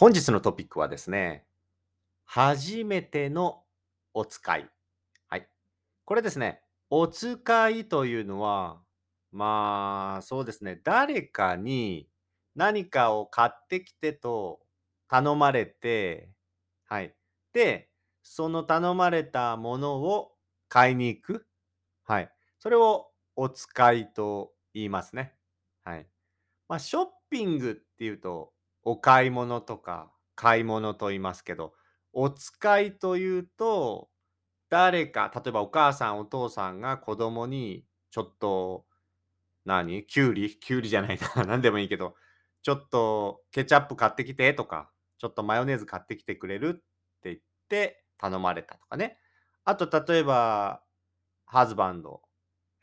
[0.00, 1.44] 本日のトピックはですね、
[2.24, 3.64] 初めての
[4.14, 4.66] お使い。
[5.28, 5.46] はい。
[6.06, 8.80] これですね、お使いというのは、
[9.30, 12.08] まあ、そうですね、誰かに
[12.54, 14.60] 何かを買ってきてと
[15.06, 16.30] 頼まれて、
[16.86, 17.14] はい。
[17.52, 17.90] で、
[18.22, 20.32] その頼まれたものを
[20.70, 21.46] 買いに行く。
[22.04, 22.32] はい。
[22.58, 25.34] それをお使いと言いますね。
[25.84, 26.06] はい。
[26.70, 31.74] まあ、ショッピングっていうと、お買い物とか買い物と言いますけど、
[32.12, 34.08] お使いというと、
[34.70, 38.86] 誰か、例えばお母さん、お父さんが子供にちょっと、
[39.66, 40.06] 何？
[40.06, 41.44] きゅうりきゅうりじゃないな。
[41.46, 42.14] 何でもいいけど、
[42.62, 46.82] ちょっとケチャップ買ってきてとか、ちょっとマヨネーズ買ってきてくれるって
[47.24, 49.18] 言って頼まれたとかね。
[49.64, 50.82] あと例えば、
[51.46, 52.22] ハズバンド、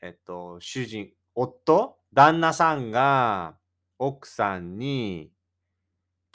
[0.01, 3.57] えっと、主人、夫、旦那さんが
[3.99, 5.31] 奥さんに、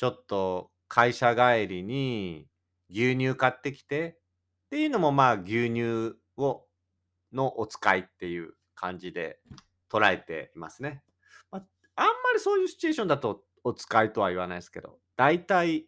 [0.02, 2.48] ちょっと会社帰りに
[2.90, 4.18] 牛乳買ってきて
[4.66, 6.64] っていうのもまあ牛乳を
[7.32, 9.38] のお使いっていう感じで
[9.88, 11.04] 捉えていますね。
[11.52, 11.62] まあ、
[11.94, 15.86] あんまりそういうシチュエーションだとお使いとは言わないですけど、大体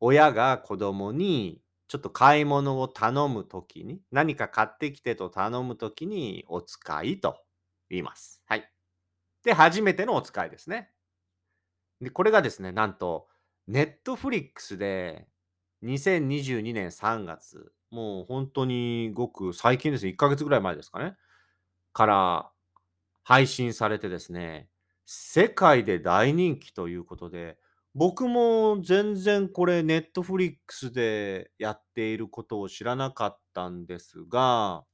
[0.00, 7.36] 親が子供にちょっと買い物を頼むときに、何か買ってきてと頼むときにお使いと
[7.90, 8.40] 言います。
[8.46, 8.72] はい。
[9.44, 10.90] で、初めてのお使いですね。
[12.00, 13.28] で、これがですね、なんと、
[13.66, 15.28] ネットフリックスで
[15.82, 21.16] 2022年3月、もう本当にごく最近ですね、1ヶ月ぐらい前ですかね、
[21.92, 22.52] から
[23.24, 24.70] 配信されてですね、
[25.06, 27.58] 世界で大人気ということで、
[27.94, 34.84] 僕も全然これネットフリックスでやっていることを知らなかったんですが、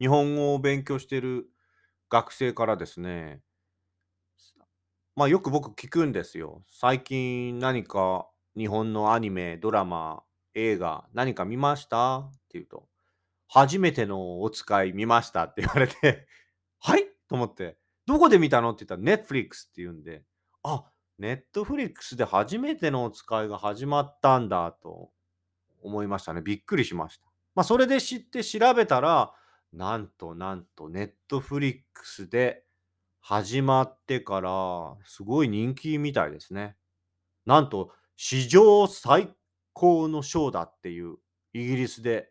[0.00, 1.46] 日本語を勉強している
[2.10, 3.42] 学生からですね、
[5.18, 6.62] まあよく僕聞くんですよ。
[6.68, 10.22] 最近何か日本のアニメ、ドラマ、
[10.52, 12.18] 映画何か見ました？
[12.18, 12.86] って言うと、
[13.48, 16.26] 初めてのお使い見ましたって言われて
[16.78, 17.04] はい？
[17.30, 18.72] と思って、どこで見たの？
[18.72, 20.22] って言ったら、ネットフリックスって言うんで、
[20.62, 20.84] あ、
[21.18, 25.08] ネットフリックスで初めてのお使いが始まったんだと
[25.80, 26.42] 思いましたね。
[26.42, 27.24] びっくりしました。
[27.54, 29.32] まあ、それで知って調べたら、
[29.72, 32.64] なんとなんと、ネットフリックスで
[33.28, 36.76] 始まってから、すごい人気みたいですね。
[37.44, 39.30] なんと、史上最
[39.72, 41.16] 高のショーだっていう
[41.52, 42.28] イギリスで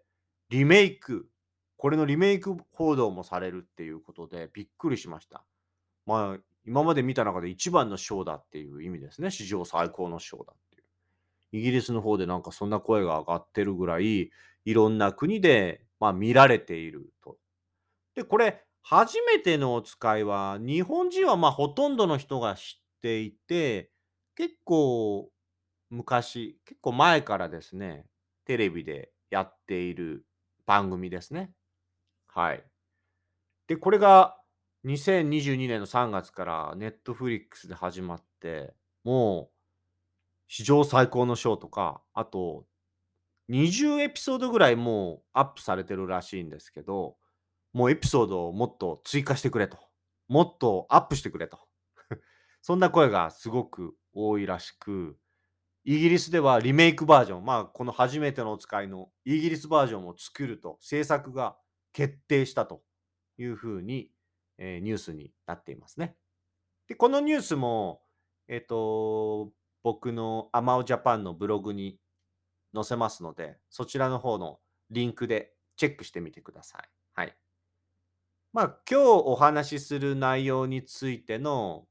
[0.50, 1.28] リメイク、
[1.76, 5.44] これのリメイク報道もされるっていうことでびっくりしました。
[6.06, 9.32] まあ、今まで見た中で一番のショーだっていう意味ですね。
[9.32, 10.84] 史上最高のショーだっていう。
[11.52, 14.32] イギリスの方でなんかそんな声が上がってるぐらい、
[14.64, 17.38] いろんな国で、まあ、見られていると。
[18.16, 23.92] で、これ、初めてのお使いは、日本人はまあほとんどの人が知っていて、
[24.36, 25.32] 結構
[25.90, 28.06] 昔、結構前からですね、
[28.46, 30.28] テレビでやっている
[30.68, 31.52] 番組ですね。
[32.28, 32.64] はい。
[33.68, 34.38] で、これが
[34.84, 39.56] 2022年の3月からネットフリックスで始まって、もう
[40.48, 42.66] 史上最高のショーとか、あと
[43.50, 47.18] 20エピソードぐらいもうアップされてるらしいんですけど、
[47.76, 49.78] もうエピソードをもっと追加してくれと。
[50.30, 51.60] もっとアップしてくれと。
[52.62, 55.20] そんな声がすごく多いらしく、
[55.84, 61.58] イギリスではリメイクバージョン、まあこの初めてのお使いのイギリスバージョンを作ると制作が
[61.92, 62.82] 決定したと
[63.38, 64.10] いうふうに、
[64.58, 66.16] えー、ニュースになっていますね。
[66.88, 68.02] で、このニュースも、
[68.48, 69.52] えっ、ー、と、
[69.84, 72.00] 僕のアマオジャパンのブログに
[72.74, 76.90] 載せますので、そちらの方のリンクでチェックしてみてください。
[77.16, 77.38] はい。
[78.56, 81.88] まあ、今日お話しする内容についての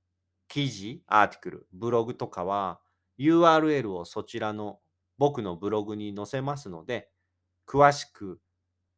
[0.48, 2.80] 記事、アーティクル、ブログとかは
[3.19, 4.78] URL をそちらの
[5.19, 7.11] 僕のブログに載せますので、
[7.66, 8.40] 詳しく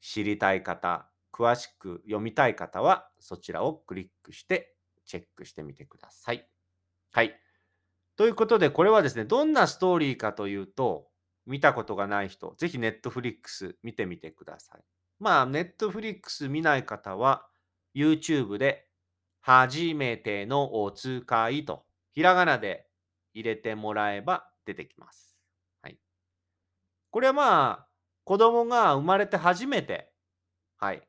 [0.01, 6.49] 知りたい方、詳しく読みたい方はそちらをクリックしてチェックしてみてください。
[7.11, 7.35] はい。
[8.15, 11.09] ということで、これはですね、どんなストーリーかというと、
[11.47, 14.85] 見たことがない人、ぜひ Netflix 見てみてください。
[15.19, 17.49] まあ、Netflix 見ない方は、
[17.97, 18.87] YouTube で
[19.41, 22.87] 初めてのお使いとひらがなで
[23.33, 25.39] 入れてもらえば出てきます。
[25.83, 25.99] はい。
[27.11, 27.89] これはまあ、
[28.25, 30.13] 子供が生まれて初めて、
[30.79, 31.03] はい、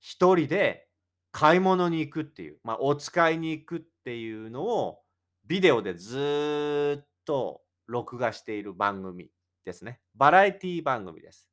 [0.00, 0.88] 一人で
[1.32, 5.00] 買い物に行くっていう、まあ、お使いに行くっていうのを
[5.46, 9.30] ビデオでずっと録画している番組
[9.64, 10.00] ですね。
[10.14, 11.48] バラエティ番組です。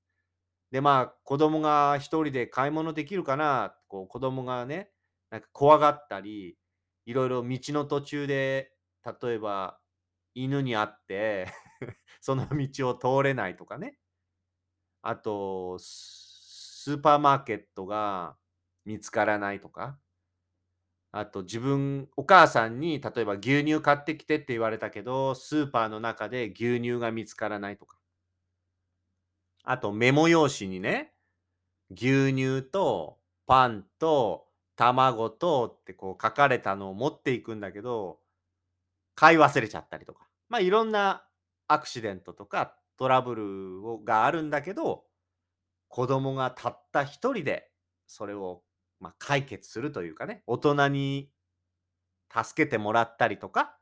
[0.72, 4.90] で、まあ、子供が一人で買い物できるかな、こう子供がね、
[5.30, 6.58] なんか怖がったり、
[7.06, 8.72] いろいろ道の途中で、
[9.22, 9.80] 例えば
[10.34, 11.50] 犬に会って
[12.22, 13.98] その道を通れないとかね。
[15.02, 18.38] あと、スーパーマーケットが
[18.86, 20.00] 見つからないとか。
[21.12, 28.00] あと自分、お母さんに例えば牛乳買ってきてって言われたけど、スーパーの中で牛乳が見つからないとか。
[29.64, 31.14] あとメモ用紙にね、
[31.92, 33.21] 牛乳と
[33.52, 38.20] パンと卵とってこう書かれたのを持っていくんだけど、
[39.14, 40.26] 買い忘れちゃったりとか。
[40.48, 41.26] まあいろんな
[41.68, 45.04] アクシデントとかトラブルをがあるんだけど、
[45.90, 47.70] 子供がたった一人で
[48.08, 48.64] それを
[49.02, 51.30] ま、解決するというかね、大人に
[52.34, 53.76] 助けてもらったりとか、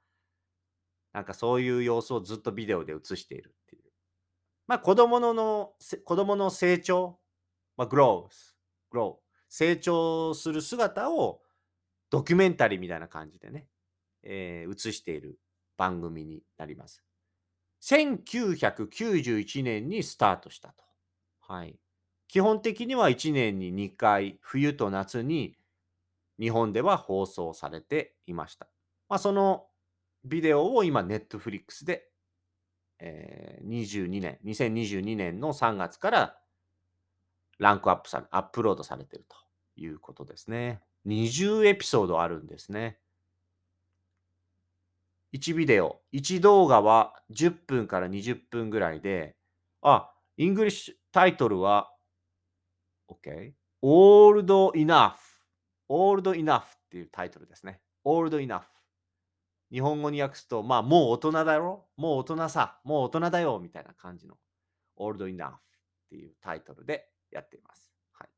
[1.14, 3.84] なんかそういう様子をずっとビデオで映しているっていう。
[4.66, 5.74] まあ子供のの、
[6.06, 7.20] 子供の成長、
[7.78, 8.30] まあ、growth,
[8.92, 9.18] grow,
[9.50, 11.42] 成長する姿を
[12.10, 13.68] ドキュメンタリーみたいな感じでね、
[14.24, 15.40] えー、映している
[15.78, 17.04] 番組になります。
[17.82, 20.84] 1991年にスタートしたと。
[21.42, 21.80] はい。
[22.28, 25.56] 基本的には1年に2回、冬と夏に
[26.40, 28.68] 日本では放送されていました。
[29.08, 29.66] まあ、その
[30.24, 32.08] ビデオを今、ネットフリックスで、
[33.00, 36.38] えー、22年、2022年の3月から
[37.60, 39.36] ランクアップされ、アップロードされてると
[39.76, 40.82] いうことですね。
[41.06, 42.98] 20エピソードあるんですね。
[45.34, 49.36] 1ビデオ、1動画は10分から20分ぐらいで、
[49.82, 51.94] あ、イングリッシュタイトルは
[53.08, 53.52] OK。
[53.82, 55.14] Old Enough。
[55.88, 57.82] Old Enough っていうタイトルですね。
[58.04, 58.64] Old Enough。
[59.72, 61.86] 日本語に訳すと、まあ、もう大人だろ？
[61.96, 62.80] もう大人さ。
[62.84, 64.36] もう大人だよみたいな感じの
[64.98, 65.60] Old Enough っ
[66.10, 67.92] ていうタイトルでやっています。
[68.14, 68.30] はい。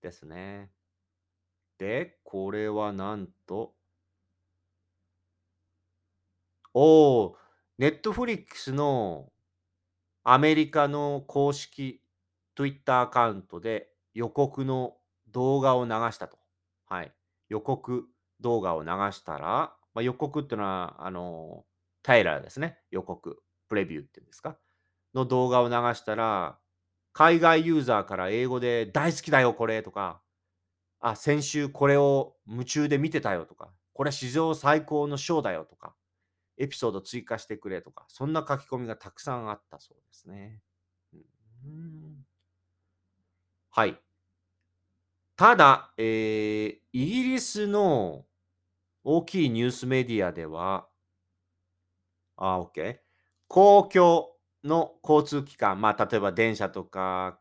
[0.00, 0.70] ですね。
[1.78, 3.74] で、これはなんと、
[6.74, 7.36] おー、
[7.78, 9.30] Netflix の
[10.24, 12.02] アメリカの公式
[12.56, 14.96] Twitter アカウントで予告の
[15.28, 16.38] 動画を流したと。
[16.86, 17.12] はい。
[17.48, 18.06] 予告
[18.40, 21.64] 動画を流したら、まあ、予告っていうのは、あの、
[22.02, 22.78] タイラーですね。
[22.90, 24.56] 予告、プレビューっていうんですか？
[25.14, 26.58] の動画を流したら、
[27.12, 30.20] 海外ユーザーから英語で大好きだよ、これとか、
[31.00, 35.94] あ、先週これを夢中で見てたよとか、これ史上最高のショーだよとか、
[36.58, 40.60] エピソード追加してくれとか、そんな書き込みがたくさんあったそうですね。
[41.12, 42.26] うん
[43.70, 43.98] はい。
[45.36, 48.26] ただ、えー、イギリスの
[49.02, 50.88] 大きいニュースメディアでは、
[52.36, 52.98] あ、OK。
[53.48, 54.31] 公共
[54.64, 57.38] の交通機関、まあ、例えば電車とか、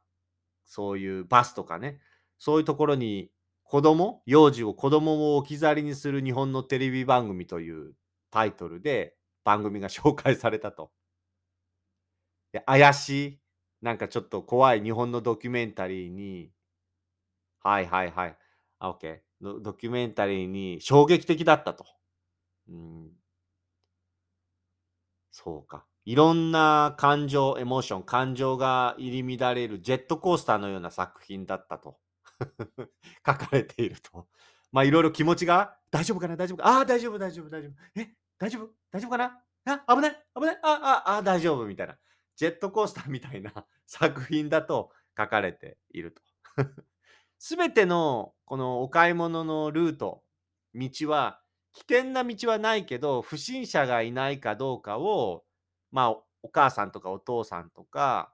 [0.66, 2.00] そういうバスとかね、
[2.40, 3.32] そういうところに
[3.64, 7.94] 子供、幼児を子供を置き去りにする日本のテレビ番組という
[8.32, 10.92] タイトルで番組が紹介されたと。
[12.54, 13.40] で怪しい
[13.82, 16.52] なんかちょっと怖い日本のドキュメンタリーに、
[17.60, 18.38] はいはいはい。
[18.80, 19.20] あ、OK。
[19.42, 21.86] ドドキュメンタリーに衝撃的だったと。
[22.70, 23.12] うん。
[25.32, 25.86] そうか。
[26.12, 32.00] いろんな感情、エモーション、感情が入り乱れるジェットコースターのような作品だったと。
[33.26, 34.28] 書かれていると。
[34.74, 36.36] まあいろいろ気持ちが大丈夫かな？
[36.36, 36.68] 大丈夫か？
[36.68, 37.72] ああ、大丈夫、大丈夫、大丈夫。
[37.96, 38.14] え？
[38.38, 38.70] 大丈夫？
[38.92, 39.42] 大丈夫かな？
[39.88, 39.96] あ？
[39.96, 40.26] 危ない？
[40.36, 40.60] 危ない？
[40.62, 41.04] あ？
[41.06, 41.24] あ、あ？
[41.24, 41.66] 大丈夫？
[41.66, 41.98] みたいな。
[42.36, 43.54] ジェットコースターみたいな
[43.88, 46.22] 作品だと書かれていると。
[47.40, 50.26] すべてのこのお買い物のルート、
[50.76, 51.42] 道は
[51.72, 55.46] 危険な道はないけど、不審者がいないかどうかを、
[55.92, 56.10] まあ、
[56.44, 58.34] お母さんとかお父さんとか、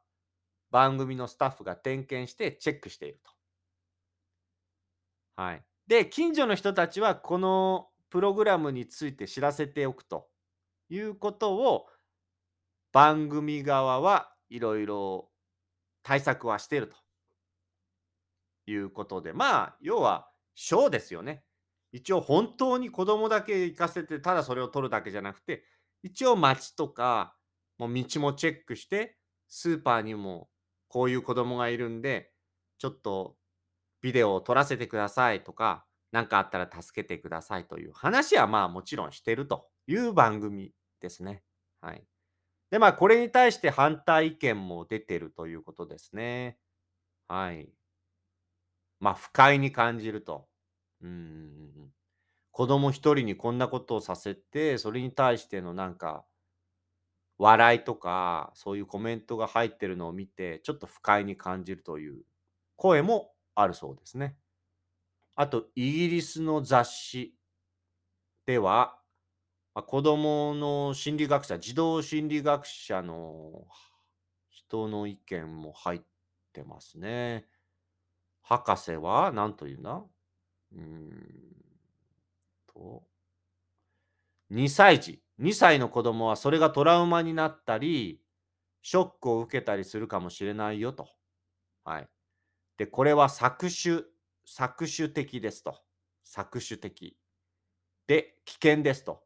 [0.72, 3.32] 番組のスタッフが点検してチェックしていると。
[5.36, 5.64] はい。
[5.88, 10.30] で、近所の人たちはこのプログラムについて知らせておくと
[10.90, 11.88] いうことを
[12.92, 15.30] 番組側はいろいろ
[16.04, 16.96] 対策はしていると
[18.66, 21.44] いうことで、まあ、要は、ショーですよね。
[21.92, 25.64] 一応、本当に子供だけ行かせて、ただそれを取るだけじゃなくて、
[26.04, 27.37] 一応、街とか、
[27.78, 29.18] もう道もチェックして、
[29.48, 30.50] スーパーにも
[30.88, 32.32] こういう子供がいるんで、
[32.78, 33.36] ちょっと
[34.02, 41.44] ビデオを撮らせてくださいとか、何かあったら助けてくださいという話はまあもちろんしてるという番組ですね。
[41.82, 42.04] はい。
[42.72, 46.58] で、まあ、これに対して反対意見も出てるということですね。
[47.28, 47.70] はい。
[49.00, 50.48] まあ、不快に感じると。
[51.02, 51.92] うん。
[52.52, 56.26] 子供一人にこんなことをさせて、それに対してのなんか、
[57.38, 62.24] 笑いとか、そういうコメントが入ってるのを見て、ちょっと不快に感じるという
[62.76, 64.38] 声もあるそうですね。
[65.36, 67.36] あと、イギリスの雑誌
[68.46, 69.00] では、
[69.76, 73.68] まあ、子供の心理学者、児童心理学者の
[74.50, 76.02] 人の意見も入っ
[76.54, 77.48] てますね。
[78.44, 79.92] 博士は何と言うんだ
[80.74, 81.22] うーん
[82.68, 83.04] と、
[84.52, 88.22] 2歳児、2歳の子供はそれがトラウマになったり、
[88.82, 91.08] ショックを受けたりするかもしれないよと。
[91.84, 92.10] はい。
[92.78, 94.06] で、これは搾取、
[94.48, 95.80] 搾取的ですと。
[96.26, 97.18] 搾取的。
[98.08, 99.24] で、危険ですと。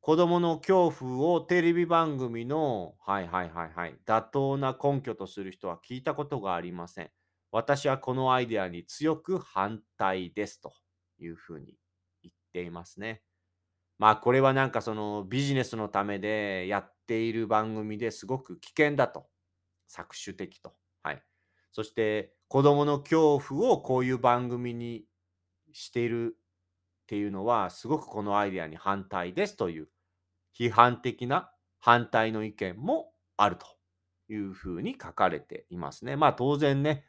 [0.00, 7.10] 子供の恐怖をテレビ番組の、はいはいはいはい、妥当な根拠とする人は聞いたことがありません。
[7.50, 10.74] 私はこのアイデアに強く反対ですと
[11.18, 11.76] いうふうに
[12.22, 13.22] 言っていますね。
[13.98, 19.26] まあこれはなんかそのビジネスのためでやっている番組ですごく危険だと。
[19.88, 20.74] 搾取的と。
[21.02, 21.22] はい。
[21.72, 25.04] そして子供の恐怖をこういう番組に
[25.72, 29.88] しているっていうのはすごくこのアイデアに反対ですという
[30.58, 33.66] 批判的な反対の意見もあると
[34.28, 36.16] いうふうに書かれていますね。
[36.16, 37.04] まあ当然ね、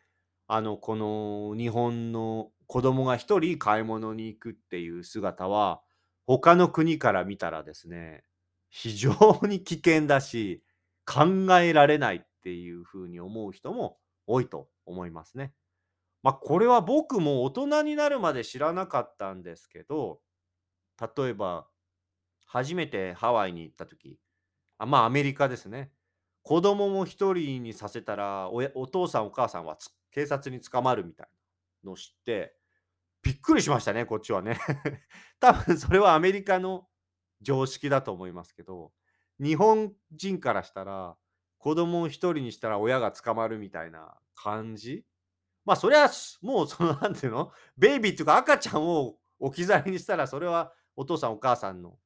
[0.47, 5.81] あのこの日本の子供が一人買い物に行くっていう姿は
[6.27, 8.23] 他の国から見たらですね、
[8.69, 10.63] 非常に危険だし、
[11.05, 11.25] 考
[11.59, 15.53] えられないっていうふうに思う人も多いと思いますね。
[16.23, 20.19] まあ、これは僕も大人になるまで知らなかったんですけど、
[21.17, 21.67] 例えば、
[22.45, 24.19] 初めてハワイに行った時、
[24.79, 25.91] あ、まあ、アメリカですね。
[26.43, 29.77] 子供も一人にさせたら、お父さんお母さんは
[30.11, 31.29] 警察に捕まるみたい
[31.83, 32.56] なのを知って
[33.23, 34.57] びっくりしましたね、こっちはね。
[35.39, 36.87] 多分それはアメリカの
[37.41, 38.93] 常識だと思いますけど、
[39.39, 41.17] 日本人からしたら、
[41.57, 45.05] 子供を一人にしたら親が捕まるみたいな感じ？
[45.65, 46.09] まあそれは
[46.41, 47.51] もうそのなんていうの？
[47.77, 51.97] ベイビーっていうか赤ちゃんを置き去りにしたらそれはお父さんお母さんの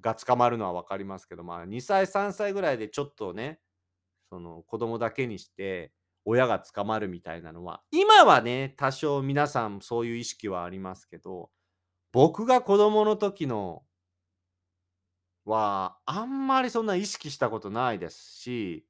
[0.00, 3.60] が捕まるのは分かりますけどまあ2歳3歳ぐらいでちょっとね
[4.28, 5.92] その子供だけにして
[6.24, 11.50] 親が捕まるみたいなのは、今はね、多少皆さんそういう意識はありますけど、
[12.12, 13.84] 僕が子供の時の
[15.44, 18.86] は、あんまりそんな意識したことないですし、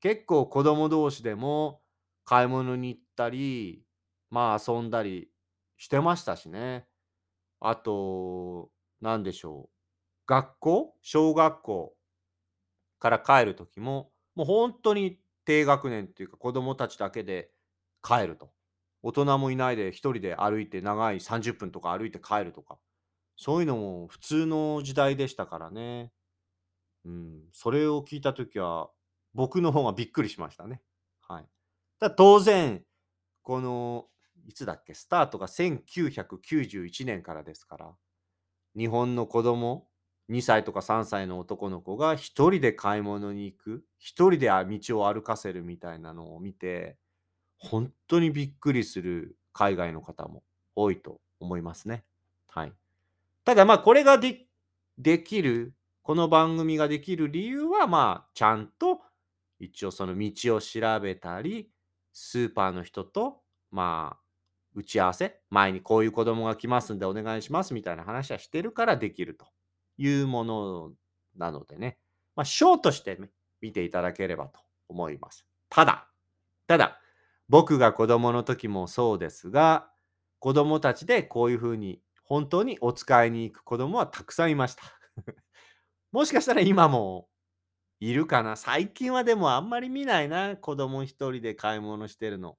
[0.00, 1.82] 結構子供同士でも
[2.24, 3.84] 買い物に行ったり、
[4.30, 5.30] まあ遊んだり
[5.78, 6.86] してましたしね。
[7.60, 9.76] あと、なんでしょう。
[10.26, 11.96] 学校小学校
[12.98, 17.50] から帰る時も、もう本当に低学年っていうか子供たちだけで
[18.02, 18.50] 帰ると。
[19.02, 22.78] 大人もいないで一人で歩いて長い30分とか歩いて帰るとか。
[23.36, 26.10] そういうのも普通の時代でしたからね。
[27.04, 27.40] うん。
[27.52, 28.90] それを聞いたときは
[29.34, 30.82] 僕の方がびっくりしましたね。
[31.20, 31.46] はい。
[32.00, 32.82] だ当然、
[33.42, 34.06] この、
[34.46, 37.94] いつだっけ、スタートが1991年からですから、
[38.76, 39.88] 日本の子供
[40.28, 46.98] 2歳とか3歳の男の子が1人で買い物に行く、1人で道を歩かせるみたいなのを見て、
[47.58, 50.42] 本当にびっくりする海外の方も
[50.74, 52.04] 多いと思いますね。
[52.48, 52.72] はい。
[53.44, 59.02] ただまあこれができる、この番組ができる理由はまあちゃんと
[59.58, 61.70] 一応その道を調べたり、
[62.12, 64.22] スーパーの人とまあ
[64.74, 69.46] 打ち合わせ、前にこういう子供が来ますんでお願いしますみたいな話はしてるからできると。
[69.96, 70.92] いうもの
[71.36, 71.98] なのでね、
[72.34, 75.46] まあ、ショーとして、ね、見ていただければと思います。
[75.68, 76.08] ただ、
[76.66, 77.00] ただ、
[77.48, 79.90] 僕が子供の時もそうですが、
[80.38, 84.82] 子供たちでこういうふうに本当にお使いに行く子供はたくさんいました。
[86.12, 87.28] もしかしたら今も
[88.00, 90.56] いるかな最近はでもあんまり見ないな。
[90.56, 92.58] 子供一人で買い物してるの。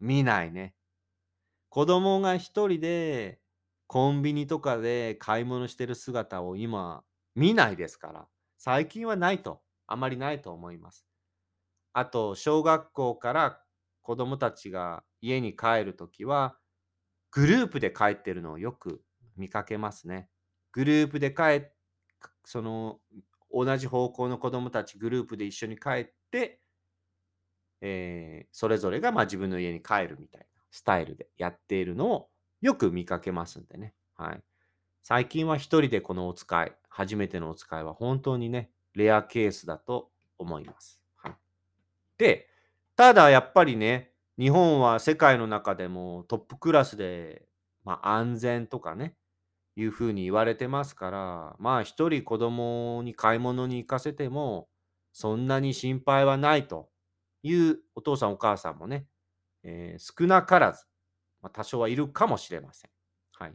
[0.00, 0.74] 見ないね。
[1.68, 3.40] 子供が一人で
[3.88, 7.02] コンビニとかで買い物してる姿を今
[7.34, 11.06] 見ないですから、最近はないと、あまりないと思います。
[11.92, 13.60] あと、小学校から
[14.02, 16.56] 子供たちが家に帰るときは、
[17.32, 19.02] グループで帰ってるのをよく
[19.36, 20.28] 見かけますね。
[20.72, 21.72] グループで帰っ
[22.44, 22.98] その
[23.52, 26.60] 同じ方向の子供たちグループで一緒に帰って、
[27.82, 32.28] えー、それぞれがま自分の家に帰るみたいなスタイルでやっているのを
[32.60, 33.94] よく見かけますんでね。
[34.16, 34.42] はい。
[35.02, 41.00] 最近は一人でこのお使い、初めてのお使いは本当にね、レアケースだと思います。
[41.16, 41.34] はい、
[42.18, 42.48] で、
[42.96, 47.46] ただやっぱりね、日本は世界の中でもトップクラスで、
[47.84, 49.14] まあ、安全とかね、
[49.76, 54.68] いうふうに言われてますから、まあ一人子供に買い物に行かせても、
[55.12, 56.88] そんなに心配はないと
[57.42, 59.06] いうお父さんお母さんもね、
[59.62, 60.84] えー、少なからず
[61.42, 62.90] まあ、多少はいるかもしれません。
[63.32, 63.54] はい。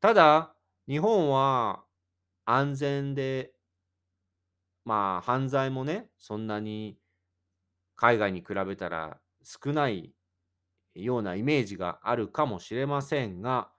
[0.00, 0.56] ただ、
[0.88, 1.84] 日本は
[2.46, 3.54] 安全で
[4.84, 6.98] まあ、犯罪もね、そんなに
[7.96, 10.14] 海外に比べたら少ない
[10.94, 13.72] ようなイメージがあるかもしれませんが、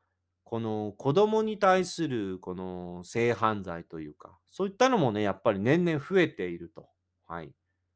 [0.45, 6.89] この子供に対するこの性犯罪というか、そういったのもね、やっぱり年々増えていると、
[7.27, 7.53] はい、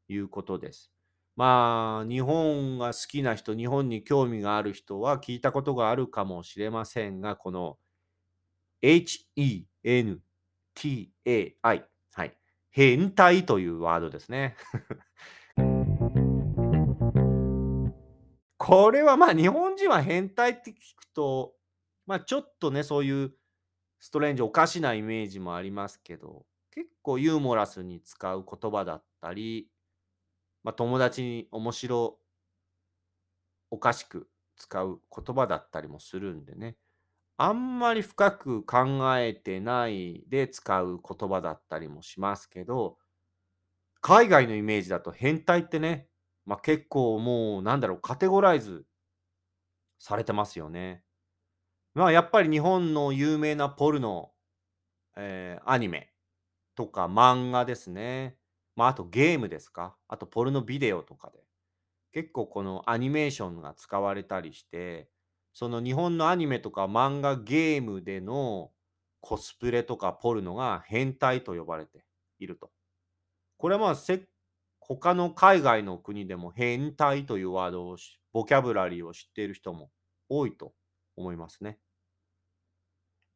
[0.10, 0.93] いうことです。
[1.36, 7.78] まあ、日本が好きな人、日本に興味がある人は聞いたことがあるかもしれませんが、この
[8.84, 9.66] HENTAI、
[11.64, 11.86] はい、
[12.70, 14.56] 変態というワードですね。
[18.58, 21.54] これはまあ日本人は変態って聞くと、
[22.06, 23.34] まあちょっとね、そういう
[24.00, 29.70] ストレンジ、おかしなイメージもありますけど、結構ユーモラスに使う言葉だったり、
[30.64, 32.20] まあ、友達に面白
[33.72, 36.78] おかしく使う言葉だったりもするんでね。
[37.38, 42.98] あんまり深く考えてないで使う言葉だったりもしますけど、
[44.02, 46.08] 海外のイメージだと変態ってね、
[46.46, 48.86] まあ、結構もうなんだろう、カテゴライズ
[49.98, 51.04] されてますよね。
[51.96, 54.32] まあやっぱり日本の有名なポルノ、
[55.16, 56.12] えーアニメ
[56.76, 58.38] とか漫画ですね。
[58.76, 59.96] まああとゲームですか？
[60.08, 61.44] あとポルノビデオとかで。
[62.12, 65.10] 結構このアニメーションが使われたりして、
[65.52, 68.72] その日本のアニメとか漫画ゲームでの
[69.20, 72.04] コスプレとかポルノが変態と呼ばれて
[72.38, 72.72] いると。
[73.58, 74.28] これはまあせ
[74.80, 79.90] 他の海外の国でも変態というワードをしボキャブラリーを知っている人も
[80.30, 80.74] 多いと
[81.16, 81.80] 思いますね。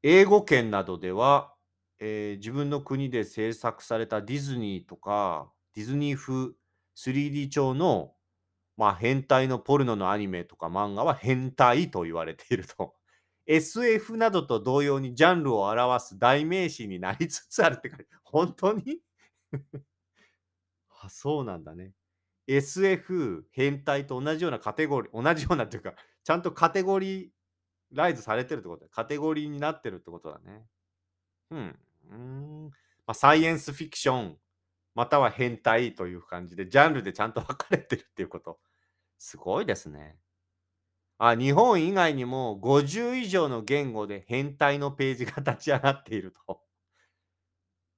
[0.03, 1.53] 英語圏などでは、
[2.00, 6.54] えー自分の国で制作されたディズニーとかディズニー風
[6.96, 8.13] 3D 調の
[8.77, 12.93] まあ、変態のポルノのアニメとか漫画は変態と言われていると。
[13.48, 19.00] SF などと同様にジャンルを表す代名詞になりつつあるって書いて、本当に？
[21.02, 21.93] あ、そうなんだね。
[22.45, 27.30] SF、変態と同じようなカテゴリー、同じようなっていうか、ちゃんとカテゴリー
[27.91, 28.89] ライズされてるってことだ。
[28.89, 30.67] カテゴリーになってるってことだね。
[31.52, 31.80] うん。
[32.10, 32.70] うん
[33.06, 34.38] まあ、サイエンスフィクション、
[34.96, 38.60] または変態という感じで、ジャンルでちゃんと分かれてるっていうこと。
[39.20, 40.17] すごいですね。
[41.20, 46.62] あ、日本以外にも50以上の言語で変態のページが立ち上がっていると。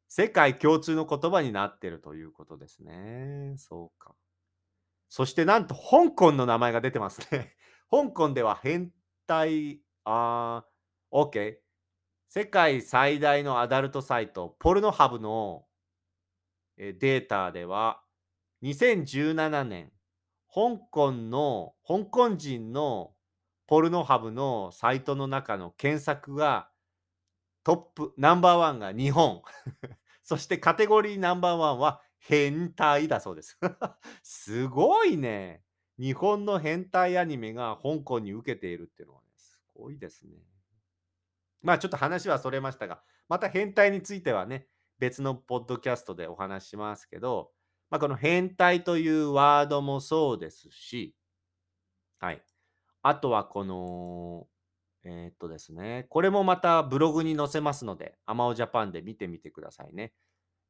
[0.07, 3.53] 世界共通の言葉になっているということですね。
[3.57, 4.15] そうか。
[5.09, 7.55] そしてなんと香港の名前が出てますね。
[7.91, 8.91] 香港では変
[9.27, 11.57] 態、あー、OK。
[12.31, 15.65] 世界最大のアダルトサイト、ポルノハブの
[16.77, 18.03] データでは、
[18.61, 19.91] 2017年、
[20.53, 23.13] 香港の、香港人の
[23.65, 26.69] ポルノハブのサイトの中の検索が
[27.63, 29.41] トップ、ナンバーワンが日本。
[30.21, 33.57] そしてカテゴリーナンバーワンは変態だそうです。
[34.21, 35.63] すごいね。
[35.97, 40.48] 日本の変態アニメが香港に受けているっていうのはね、すごいですね。
[41.61, 44.67] まあちょっと話はそれましたが、また変態についてはね、
[44.97, 47.51] 別のポッドキャストでお話しますけど、
[47.89, 51.15] まあ、この変態というワードもそうですし、
[52.19, 52.43] はい。
[53.01, 54.47] あとはこの、
[55.03, 60.13] えーっとですね、これもまたブログに載せますので、アマオジャパンで見てみてくださいね。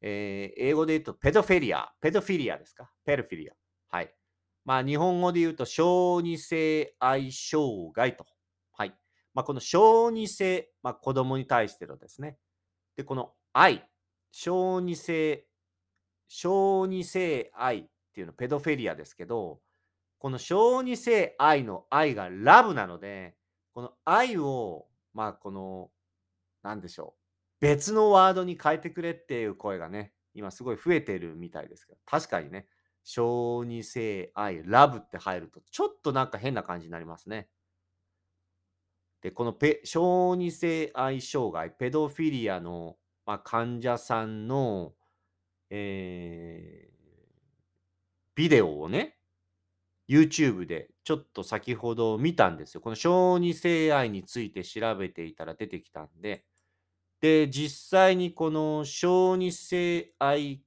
[0.01, 1.89] えー英語で言うと、ペドフェリア。
[1.99, 2.91] ペドフィリアですか？
[3.03, 3.53] ペドフィリア。
[3.89, 4.13] はい。
[4.63, 8.25] まあ、日本語で言うと、小児性愛障害と。
[9.39, 12.37] まあ、この小児性、まあ、子供に対してのですね。
[12.97, 13.87] で、この愛、
[14.31, 15.45] 小児性、
[16.27, 19.61] 小児性愛っていうの、ペドフェリアですけど、
[20.17, 23.37] この小児性愛の愛がラブなので、
[23.73, 25.89] この愛を、まあ、この、
[26.61, 27.21] なんでしょう。
[27.61, 32.67] 別のワードに変えてくれっていう声がね、今すごい増えてるみたいですけど、確かにね、
[33.05, 37.47] 小児性愛、ラブって入ると、ちょっとなんか変な感じになりますね。
[39.21, 44.93] で、このペ小児性愛障害、ペドフィリアの、まあ、患者さんの、
[45.69, 46.89] えー
[48.39, 49.17] ビデオをね、
[50.07, 52.79] YouTube でちょっと先ほど見たんですよ。
[52.79, 56.45] この小児性愛について調べていたら出てきたんで、
[57.19, 60.63] で、実際にこの小児性愛、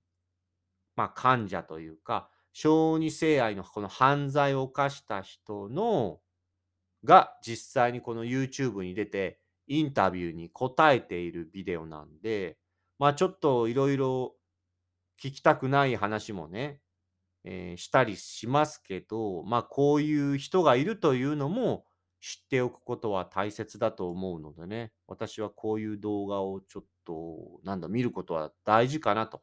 [0.96, 6.20] まあ、患者というか、小児性愛のこの犯罪を犯した人の
[7.04, 12.58] が実際にこの YouTube に出てインタビューに答えているビデオなんで、
[12.98, 14.34] まあちょっといろいろ
[15.22, 16.80] 聞きたくない話もね、
[17.44, 21.84] えーしたりしますけど、まあこういう人がいるというのも
[22.22, 29.42] 知っておくことは大切だと思うのでね、私はこういう動画をちょっと、なんだ、見ることは大事かなと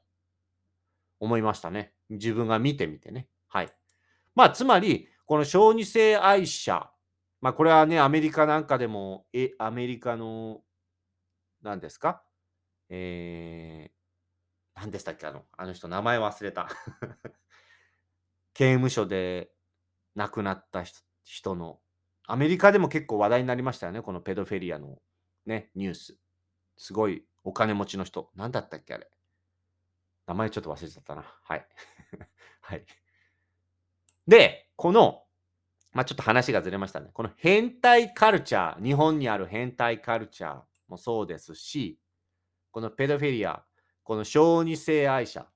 [1.19, 1.93] 思いましたね。
[2.09, 3.27] 自分が見てみてね。
[3.49, 3.69] はい。
[4.33, 6.89] まあ、つまり、この小児性愛者、
[7.41, 10.61] まあ、これはね、アメリカなんかでも、え、アメリカの、
[11.61, 12.23] 何ですか？
[12.89, 16.69] えー、何でしたっけあの、あの人、名前忘れた。
[18.53, 19.51] 刑務所で
[20.15, 20.83] 亡くなった
[21.23, 21.79] 人の、
[22.27, 25.01] アメリカでも結構話題になりましたよね、このペドフェリアの
[25.45, 26.17] ね、ニュース。
[26.77, 28.31] すごいお金持ちの人。
[28.35, 29.09] 何だったっけあれ。
[30.27, 31.23] 名前ちょっと忘れちゃったな。
[31.43, 31.67] はい。
[32.61, 32.85] はい。
[34.27, 35.25] で、この、
[35.91, 37.09] まあ、ちょっと話がずれましたね。
[37.13, 41.99] この変態カルチャー、日本にある変態カルチャーもそうですし、
[42.71, 43.63] このペドフィリア、
[44.03, 45.47] この小児性愛者、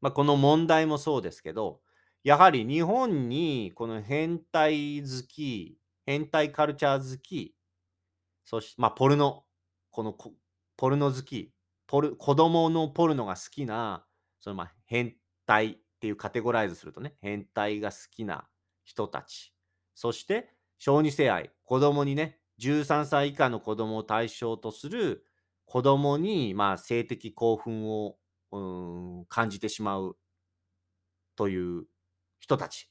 [0.00, 1.80] まあ、この問題もそうですけど、
[2.24, 7.54] やはり日本にこの変態好き、変態カルチャー好き、
[8.44, 9.44] そして、まあ、ポルノ、
[9.90, 10.16] この
[10.76, 11.52] ポルノ好き、
[11.86, 14.04] ポル子供のポルノが好きな、
[14.40, 18.48] そのまあ変態っていうカテゴライズするとね、変態が好きな
[18.90, 19.54] 人たち。
[19.94, 25.24] そして、小児性愛、子供にね、13歳以下の子供を対象とする
[25.64, 28.16] 子供にまあ性的興奮を
[28.50, 28.58] う
[29.22, 30.18] ん感じてしまう
[31.36, 31.84] という
[32.40, 32.90] 人たち。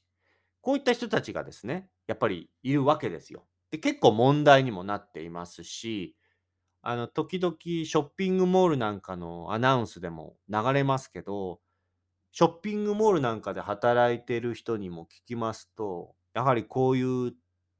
[0.60, 3.46] こういった人たちがですね、やっぱりいるわけですよ。
[3.70, 6.16] で、結構問題にもなっていますし、
[6.82, 11.60] あの、時々ショッピングモールなんかのアナウンスでも流れますけど、
[12.32, 17.32] ショッピングモールなんかで働いてる人にも聞きますと、やはりこういう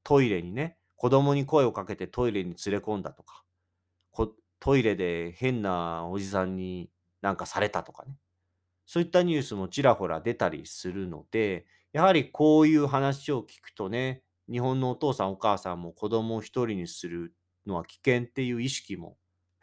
[0.03, 3.45] トイレにね、子供に声をかけてトイレに連れ込んだとか、
[4.61, 6.91] トイレで変なおじさんに
[7.23, 8.19] なんかされたとかね。
[8.87, 17.35] そういったニュースもちらほら出たりするので、やはりこういう話を聞くとね、日本のお父さんお母さんも子供を一人にする
[17.67, 19.17] のは危険っていう意識も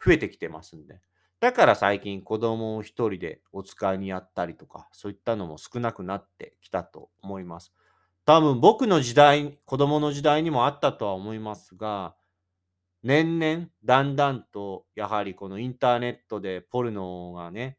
[0.04, 1.00] 増えてきてますんで。
[1.40, 7.72] だから最近子供を一人でお使いにやったりとか、そういったのも少なくなってきたと思います。
[8.24, 12.16] 多分僕の時代、子供の時代にもあったとは思いますが、
[13.04, 17.78] 年々だんだんとやはりこのインターネットでポルノがね、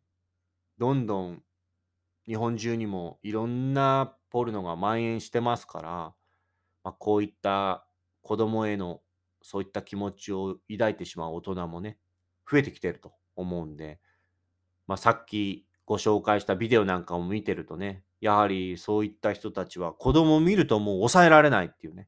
[0.78, 1.44] どんどん
[2.26, 7.86] 日本中にもいろんなポルノが蔓延してますから、まあ、こういった
[8.22, 9.02] 子供への
[9.42, 11.98] そういった気持ちを抱いてしまう大人もね、
[12.50, 14.00] 増えてきてると思うんで、
[14.88, 22.08] まあ、さっきご紹介したビデオなんかも見てるとね、やはりそういった人たちは子供を見るともう抑えられないっていうね。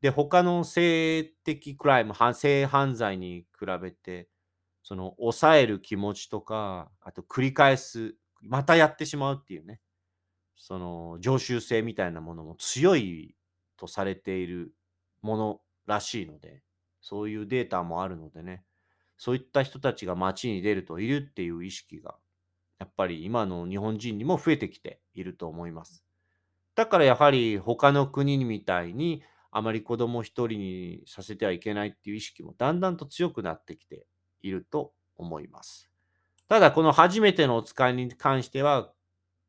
[0.00, 4.28] で、他の性的クライム、性犯罪に比べて、
[4.82, 9.80] その抑える気持ちとか、あと繰り返す、またやってしまうっていうね、
[10.56, 13.34] その常習性みたいなものも強い
[13.76, 14.72] とされている
[15.22, 16.62] ものらしいので、
[17.00, 18.64] そういうデータもあるのでね、
[19.16, 22.16] そういった人たちが街に出るといるっていう意識が、
[22.78, 26.04] やっぱり今の日本人にも増えてきていると思います。
[26.74, 34.06] だからやはり他の国みたいにあまり子供一人にさせてはいけないっていう意識もだんだんと強くなってきて
[34.42, 35.90] いると思います。
[36.48, 38.92] ただこの初めてのお使いに関しては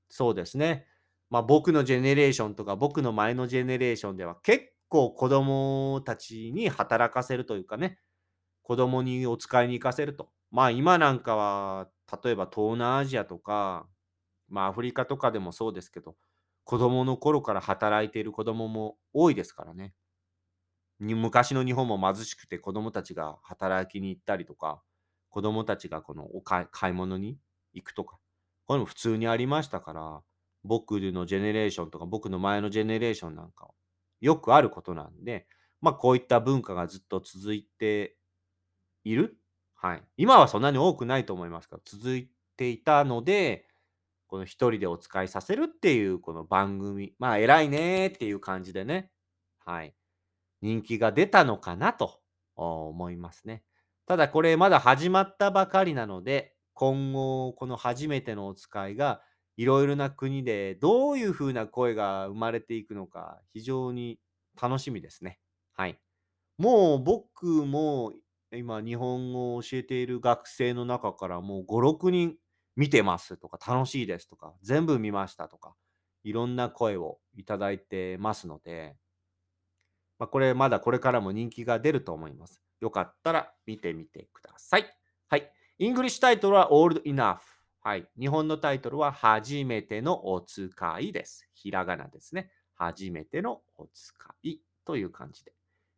[0.08, 0.86] そうですね。
[1.30, 8.00] まあ僕のジェネレーションとか僕の前のジェネレーションでは結構子供たちに働かせるというかね、
[8.68, 10.30] 子供にお使いに行かせると。
[10.52, 11.90] まあ今なんかは、
[12.22, 13.88] 例えば東南アジアとか、
[14.50, 16.18] まあアフリカとかでもそうですけど、
[16.66, 19.94] 子供の頃から働いている子供も多いですからね。
[21.00, 24.84] 昔の日本も貧しくて子供たちが働きに行ったりとか、
[25.30, 27.40] 子供たちがこのお買い物に
[27.74, 28.20] 行くとか、
[28.66, 30.24] これも普通にありましたから、
[30.66, 33.70] 僕のジェネレーションとか僕の前のジェネレーションなんか
[34.20, 35.48] よくあることなんで、
[35.80, 38.18] まあ、こういった文化がずっと続いて
[39.10, 39.38] いる？
[39.76, 40.04] はい。
[40.18, 43.66] 今はそんなに多くないと思いますが、続いていたので、
[44.28, 49.12] この一人でお使いさせるっていうこの番組、まあ偉いねっていう感じでね、
[49.66, 49.94] はい。
[50.62, 52.20] 人気が出たのかなと
[52.56, 53.64] 思いますね。
[54.08, 59.22] ただこれまだ始まったばかりなので、今後この初めてのお使いが
[59.56, 64.20] いろいろな国でどういうふうな声が生まれていくのか非常に
[64.62, 65.40] 楽しみですね。
[65.74, 66.00] はい。
[66.58, 68.14] もう僕も
[68.52, 72.36] 今日本語を教えている学生の中からもう5、6人
[72.76, 75.76] 見てますとか楽しいですとか全部見ましたとか
[76.24, 78.96] いろんな声をいただいてますので、
[80.20, 82.62] まあ、これまだこれからも人気が出ると思います。
[82.80, 84.86] よかったら見てみてください。
[85.28, 85.52] はい。
[85.80, 87.38] イングリッシュタイトルは Old Enough。
[87.82, 88.08] はい。
[88.20, 91.48] 日本のタイトルは初めてのお使いです。
[91.54, 92.52] ひらがなですね。
[92.76, 95.54] 初めてのお使いという感じで。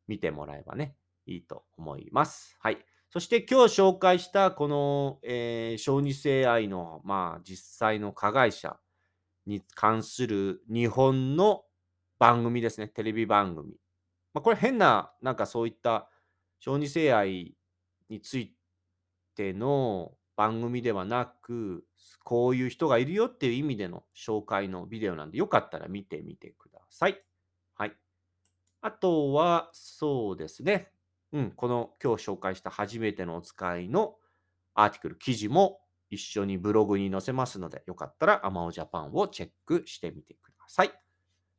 [0.07, 0.95] 見てもらえばね、
[1.29, 2.57] いいと思います。
[2.59, 2.77] はい。
[3.11, 8.77] そして今日紹介したこの、えー、小児性愛の、まあ、実際の加害者
[9.47, 11.63] に関する日本の
[12.19, 13.77] 番組ですね、テレビ番組。
[14.33, 16.07] まあ、これ変な、なんかそういった
[16.59, 17.55] 小児性愛
[18.09, 18.53] につい
[19.35, 21.85] ての番組ではなく、
[22.23, 27.19] こういう人がいるよっていう意味での紹介のビデオなんで、よかったら見てみてください。
[27.73, 27.93] はい。
[28.81, 30.91] あとは、そうですね。
[31.31, 34.15] うん、この今日紹介した初めてのお使いの
[34.73, 40.91] アーティクル、記事も一緒にブログに載せますので、よかったらアマオジャパンをチェックしてみてください。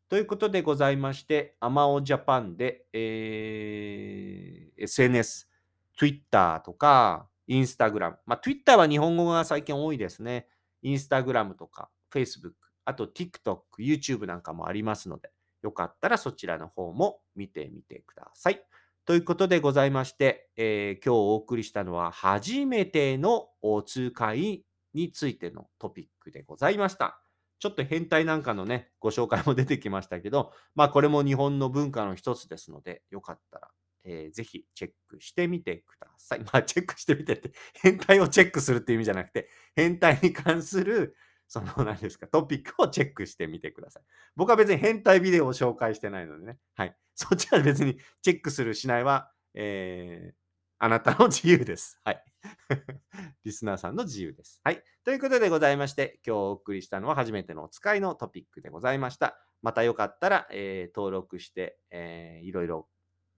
[0.08, 5.48] ということでございまして、アマオジャパンで、えー、SNS、
[5.96, 8.18] Twitter とか、インスタグラム。
[8.26, 10.48] まあ、Twitter は日本語が最近多いですね。
[10.82, 12.52] インスタグラムとか、Facebook、
[12.84, 15.30] あと TikTok、YouTube なんかもありますので、
[15.62, 18.64] よかったらそちらの方も見てみてください。
[19.10, 24.62] ということでございまして、えー、今日お送りしたのは初めてのお通会
[24.94, 27.20] についてのトピックでございました。
[27.58, 33.68] ちょっと変態なんかのね、ご紹介も出てきましたけど、まあこれも日本の文化の一つですので、よかったら
[34.04, 36.40] えー、ぜひチェックしてみてください。
[36.40, 37.50] まあ、チェックしてみてって、
[37.82, 41.16] 変態をチェックするっていう意味じゃなくて、変態に関する、
[41.50, 44.04] その 何ですか、トピックをチェックしてみてください。
[44.36, 46.60] 僕は別に変態ビデオを紹介してないのでね。
[46.76, 46.96] はい。
[47.16, 50.34] そっちは別にチェックするしないは、えー、
[50.78, 51.98] あなたの自由です。
[52.04, 52.24] はい。
[53.42, 54.60] リスナーさんの自由です。
[54.62, 54.84] はい。
[55.02, 59.36] ということでございまして、今日お送りしたのは初めてのお使いのトピックでございました。
[59.60, 62.88] またよかったら、えー、登録して、えー、いろいろ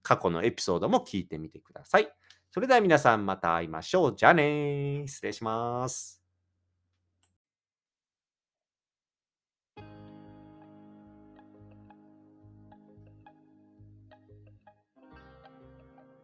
[0.03, 2.13] 過去のエピソードも聞いてみてください。
[2.51, 4.15] それでは皆さんまた会いましょう。
[4.15, 6.22] じゃあね失礼します。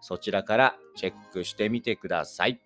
[0.00, 2.60] そちらからチェックしてみてください。